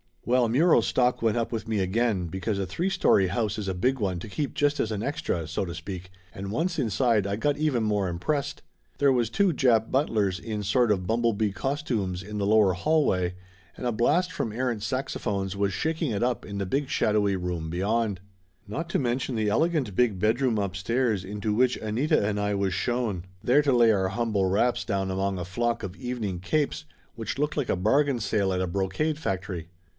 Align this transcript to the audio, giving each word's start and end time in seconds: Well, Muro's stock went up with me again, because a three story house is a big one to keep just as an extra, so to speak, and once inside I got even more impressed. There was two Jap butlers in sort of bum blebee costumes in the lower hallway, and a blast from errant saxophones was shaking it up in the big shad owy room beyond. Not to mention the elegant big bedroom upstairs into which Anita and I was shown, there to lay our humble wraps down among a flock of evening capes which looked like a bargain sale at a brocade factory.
Well, 0.25 0.49
Muro's 0.49 0.87
stock 0.87 1.21
went 1.21 1.37
up 1.37 1.51
with 1.51 1.67
me 1.67 1.79
again, 1.79 2.27
because 2.27 2.57
a 2.57 2.65
three 2.65 2.89
story 2.89 3.27
house 3.27 3.57
is 3.57 3.67
a 3.67 3.73
big 3.73 3.99
one 3.99 4.19
to 4.19 4.29
keep 4.29 4.53
just 4.53 4.79
as 4.79 4.91
an 4.91 5.03
extra, 5.03 5.47
so 5.47 5.65
to 5.65 5.75
speak, 5.75 6.09
and 6.33 6.51
once 6.51 6.79
inside 6.79 7.27
I 7.27 7.35
got 7.35 7.57
even 7.57 7.83
more 7.83 8.07
impressed. 8.07 8.61
There 8.97 9.11
was 9.11 9.29
two 9.29 9.51
Jap 9.51 9.91
butlers 9.91 10.39
in 10.39 10.61
sort 10.63 10.91
of 10.91 11.05
bum 11.05 11.21
blebee 11.21 11.53
costumes 11.53 12.23
in 12.23 12.37
the 12.39 12.45
lower 12.45 12.73
hallway, 12.73 13.35
and 13.75 13.85
a 13.85 13.91
blast 13.91 14.31
from 14.31 14.51
errant 14.51 14.83
saxophones 14.83 15.55
was 15.55 15.73
shaking 15.73 16.11
it 16.11 16.23
up 16.23 16.45
in 16.45 16.59
the 16.59 16.67
big 16.67 16.87
shad 16.87 17.15
owy 17.15 17.35
room 17.35 17.69
beyond. 17.69 18.21
Not 18.67 18.89
to 18.91 18.99
mention 18.99 19.35
the 19.35 19.49
elegant 19.49 19.95
big 19.95 20.17
bedroom 20.19 20.57
upstairs 20.57 21.23
into 21.25 21.53
which 21.53 21.77
Anita 21.77 22.23
and 22.25 22.39
I 22.39 22.55
was 22.55 22.73
shown, 22.73 23.25
there 23.43 23.61
to 23.63 23.71
lay 23.71 23.91
our 23.91 24.09
humble 24.09 24.45
wraps 24.47 24.83
down 24.85 25.11
among 25.11 25.37
a 25.37 25.45
flock 25.45 25.83
of 25.83 25.95
evening 25.95 26.39
capes 26.39 26.85
which 27.15 27.37
looked 27.37 27.57
like 27.57 27.69
a 27.69 27.75
bargain 27.75 28.19
sale 28.19 28.53
at 28.53 28.61
a 28.61 28.67
brocade 28.67 29.17
factory. 29.19 29.69